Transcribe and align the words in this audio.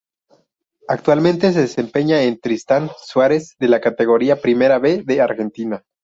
Actualmente 0.87 1.53
se 1.53 1.61
desempeña 1.61 2.23
en 2.23 2.39
Tristán 2.39 2.89
Suárez 3.05 3.55
de 3.59 3.67
la 3.67 3.81
Categoría 3.81 4.41
Primera 4.41 4.79
B 4.79 5.03
de 5.05 5.21
Argentina. 5.21 5.83